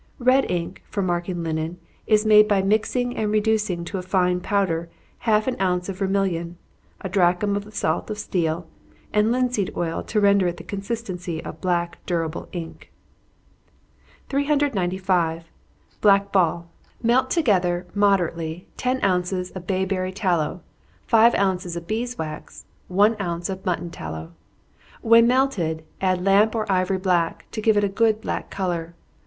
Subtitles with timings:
[0.17, 4.89] Red ink, for marking linen, is made by mixing and reducing to a fine powder
[5.29, 6.57] half an ounce of vermilion,
[7.01, 8.65] a drachm of the salt of steel,
[9.13, 12.91] and linseed oil to render it of the consistency of black durable ink.
[14.29, 15.43] 395.
[16.01, 16.67] Black Ball.
[17.03, 20.61] Melt together, moderately, ten ounces of Bayberry tallow,
[21.05, 24.31] five ounces of bees' wax, one ounce of mutton tallow.
[25.01, 28.95] When melted, add lamp or ivory black to give it a good black color.